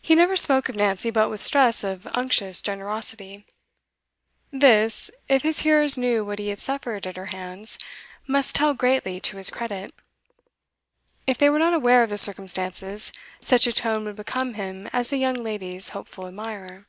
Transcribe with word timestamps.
He 0.00 0.14
never 0.14 0.34
spoke 0.34 0.70
of 0.70 0.76
Nancy 0.76 1.10
but 1.10 1.28
with 1.28 1.42
stress 1.42 1.84
of 1.84 2.06
unctuous 2.14 2.62
generosity. 2.62 3.44
This, 4.50 5.10
if 5.28 5.42
his 5.42 5.60
hearers 5.60 5.98
knew 5.98 6.24
what 6.24 6.38
he 6.38 6.48
had 6.48 6.58
suffered 6.58 7.06
at 7.06 7.18
her 7.18 7.26
hands, 7.26 7.76
must 8.26 8.56
tell 8.56 8.72
greatly 8.72 9.20
to 9.20 9.36
his 9.36 9.50
credit; 9.50 9.94
if 11.26 11.36
they 11.36 11.50
were 11.50 11.58
not 11.58 11.74
aware 11.74 12.02
of 12.02 12.08
the 12.08 12.16
circumstances, 12.16 13.12
such 13.38 13.66
a 13.66 13.72
tone 13.74 14.06
would 14.06 14.16
become 14.16 14.54
him 14.54 14.86
as 14.90 15.10
the 15.10 15.18
young 15.18 15.34
lady's 15.36 15.90
hopeful 15.90 16.26
admirer. 16.26 16.86